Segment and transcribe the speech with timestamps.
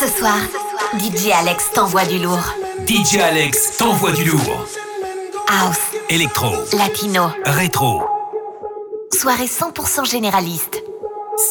[0.00, 0.38] Ce soir,
[0.98, 2.54] DJ Alex t'envoie du lourd.
[2.86, 4.64] DJ Alex t'envoie du lourd.
[5.46, 5.76] House.
[6.08, 6.54] Electro.
[6.72, 7.24] Latino.
[7.44, 8.04] Rétro.
[9.12, 10.82] Soirée 100% généraliste.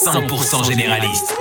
[0.03, 1.37] 100% généraliste.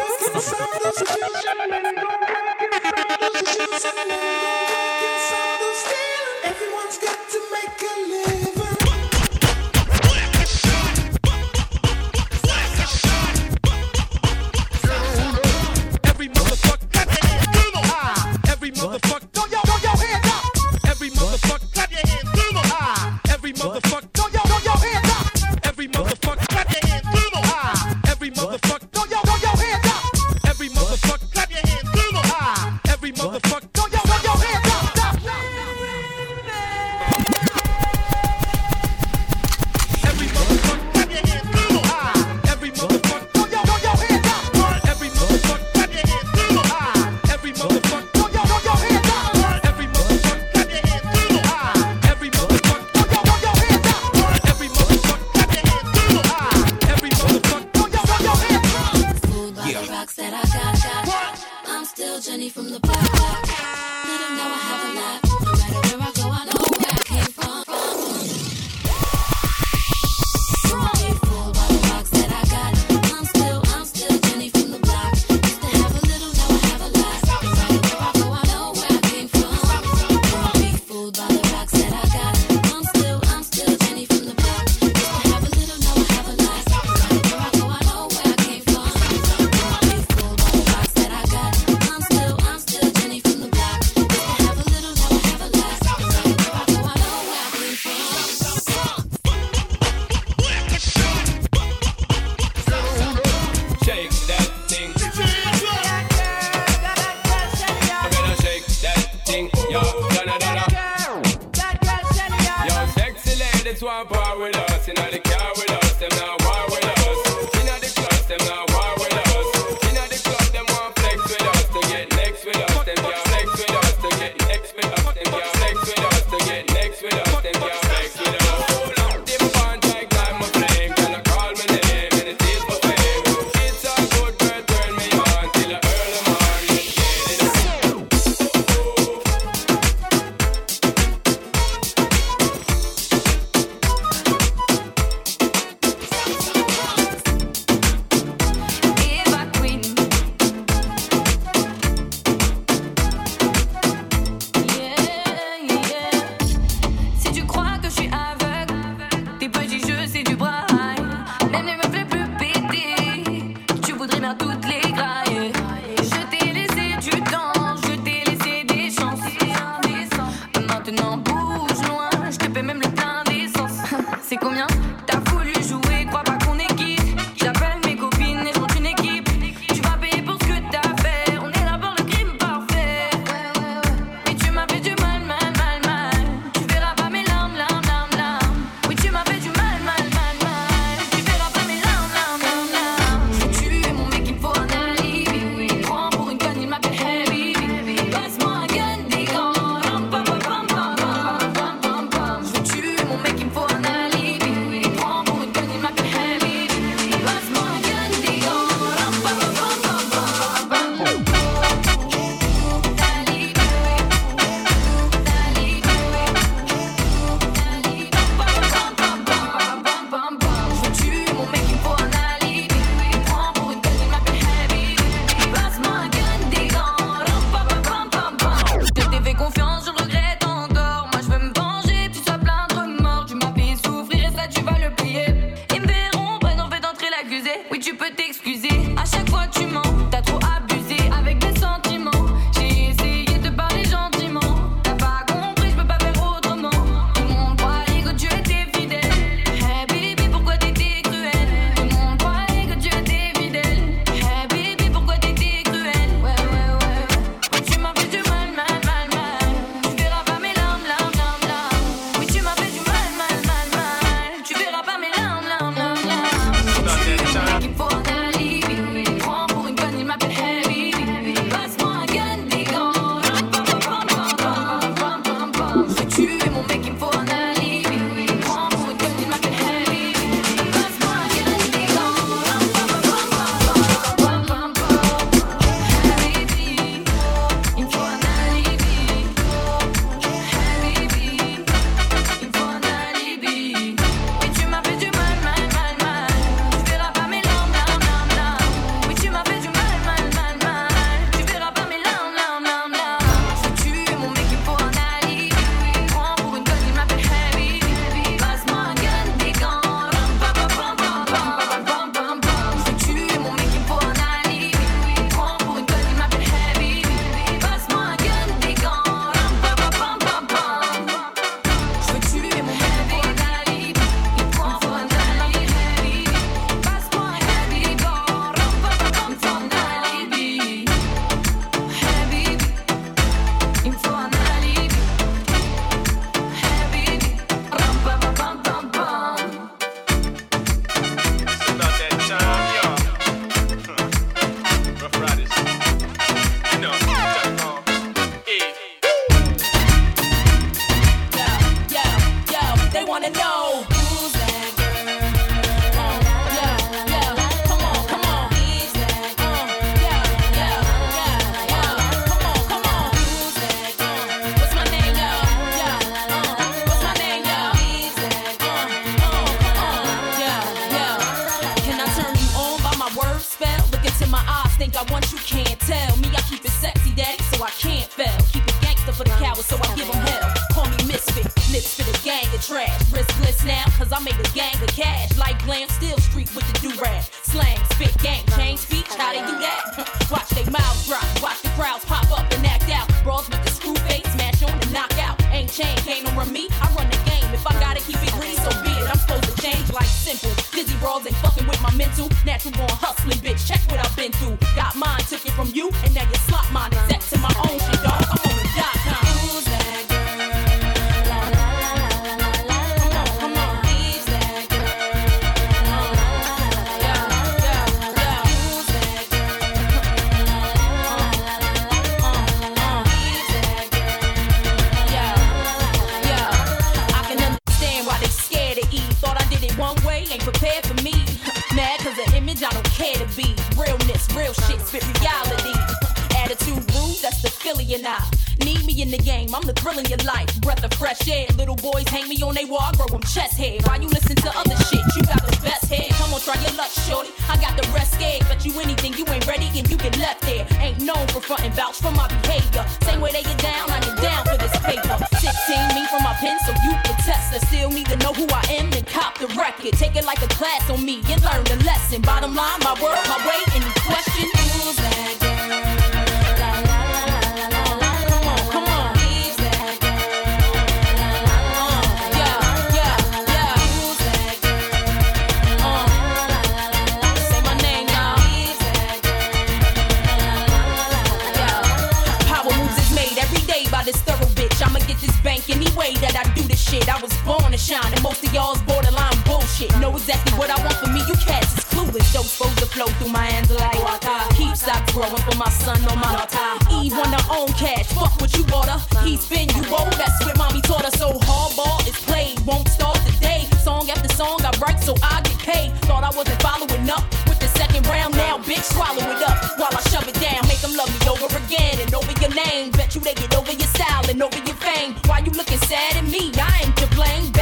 [488.29, 489.89] Most of y'all's borderline bullshit.
[490.01, 492.29] Know exactly what I want for me, you cats is clueless.
[492.31, 494.37] Jokes supposed to flow through my hands like water.
[494.53, 496.77] Keep stop growing for my son on my altar.
[497.01, 499.01] Eve on her own cash, fuck what you bought her.
[499.25, 501.17] He's been you old, that's what mommy taught us.
[501.17, 503.65] So hardball is played, won't start day.
[503.81, 505.97] Song after song I write so I get paid.
[506.05, 509.97] Thought I wasn't following up with the second round, now bitch swallow it up while
[509.97, 510.69] I shove it down.
[510.69, 512.93] Make them love me over again and over your name.
[512.93, 515.17] Bet you they get over your style and over your fame.
[515.25, 516.53] Why you looking sad at me?
[516.61, 517.58] I ain't to blame.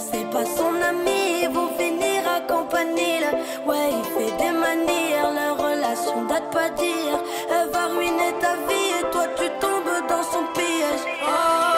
[0.00, 3.30] c'est pas son ami, ils vont finir à Là.
[3.66, 7.18] Ouais, il fait des manières, leur relation date pas d'hier.
[7.50, 11.04] Elle va ruiner ta vie et toi tu tombes dans son piège.
[11.22, 11.73] Oh.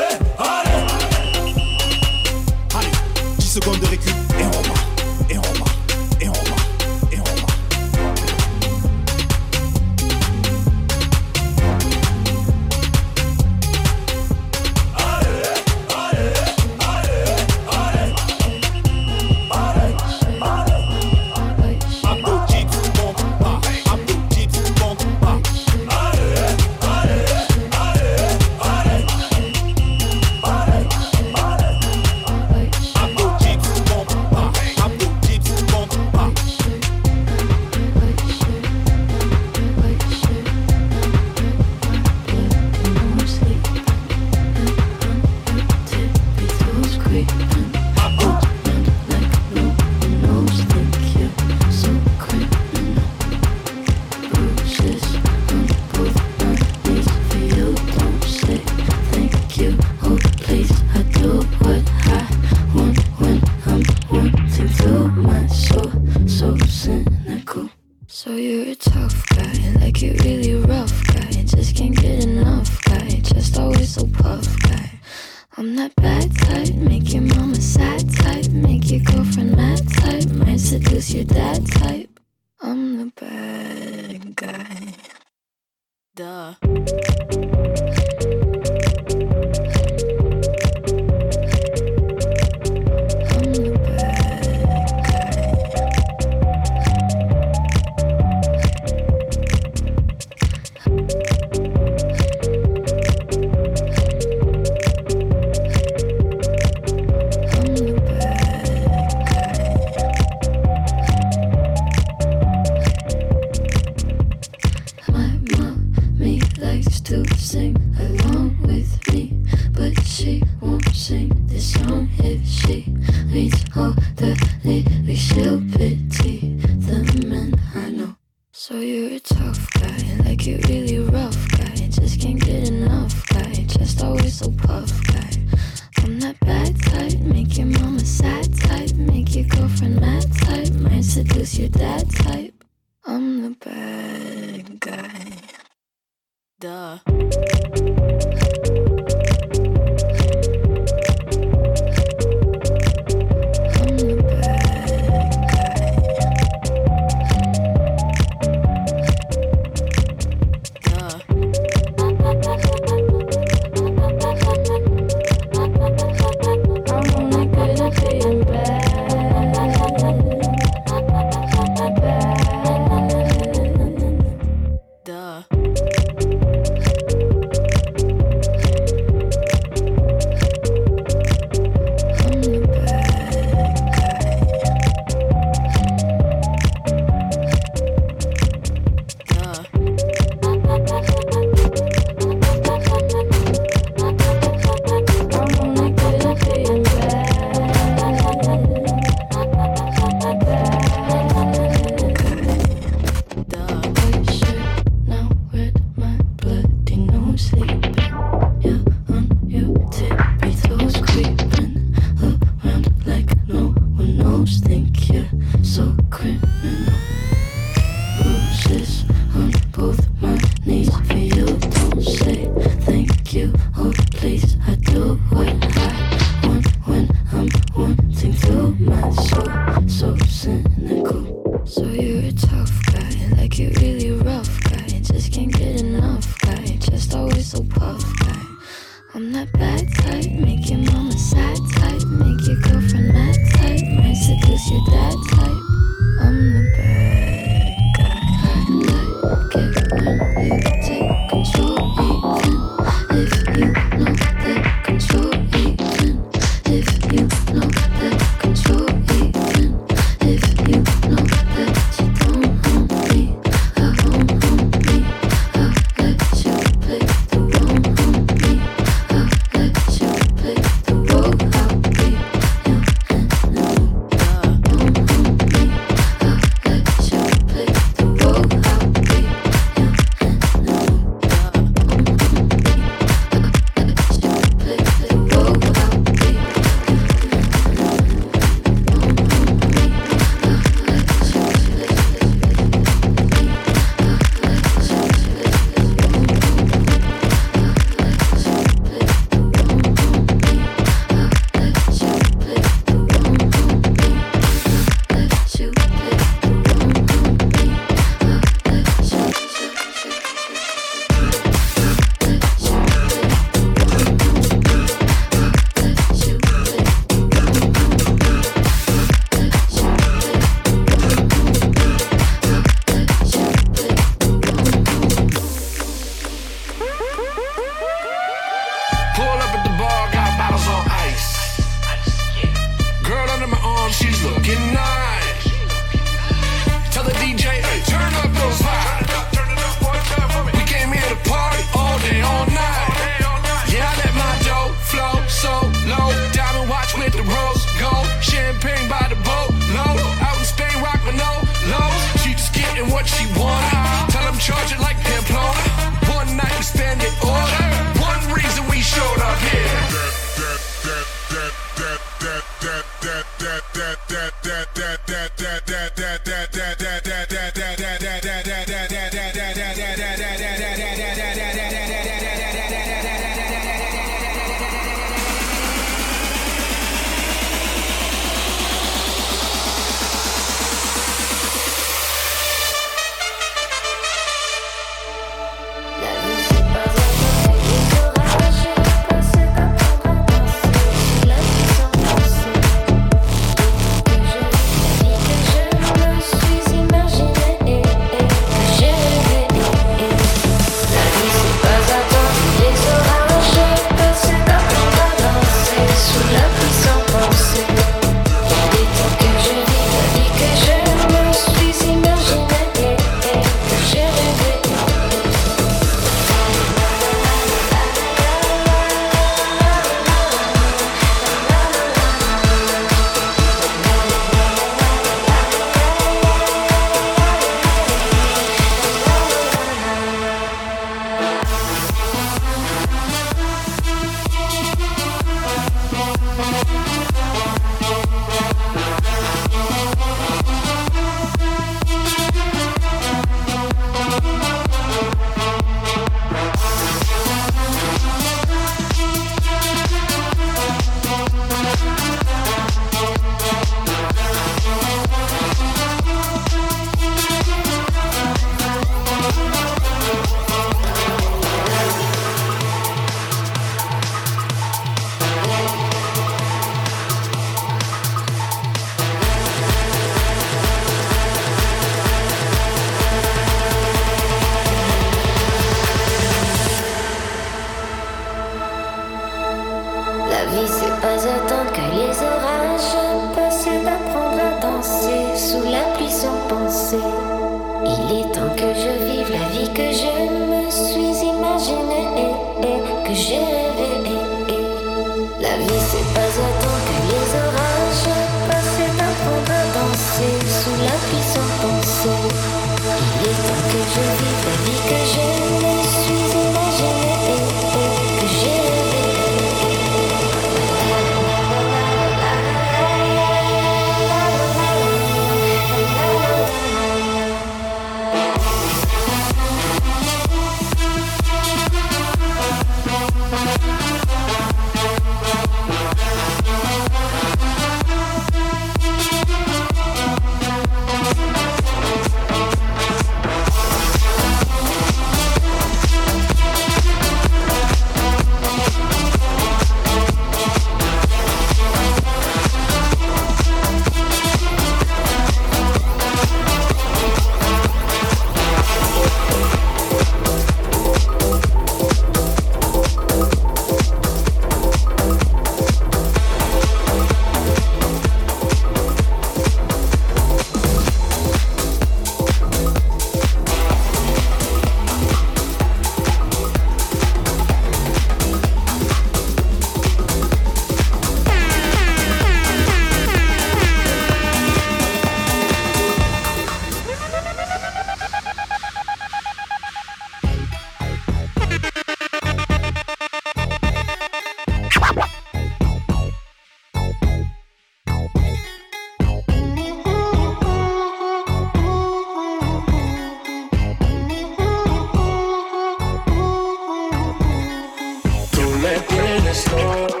[599.45, 600.00] Tienes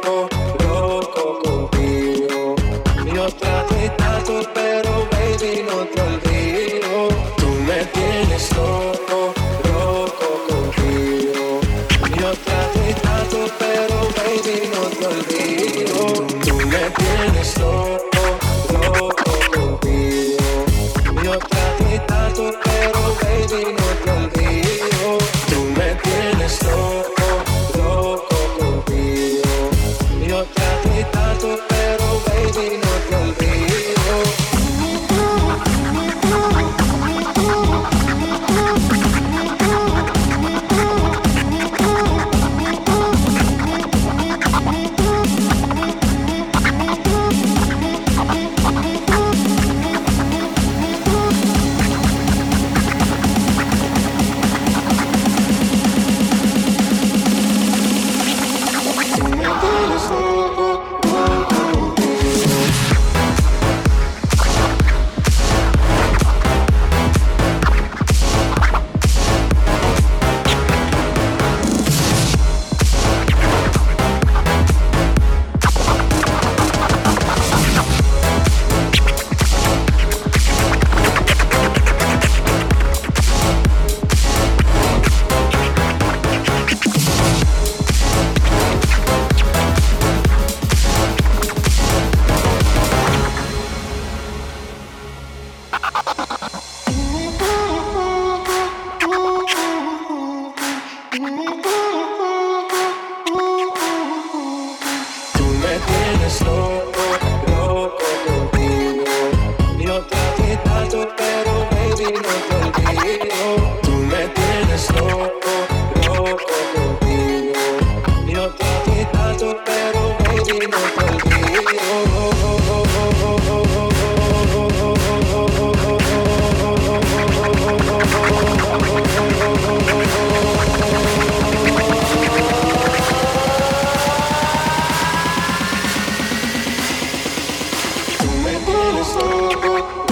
[138.91, 140.10] feeling slow.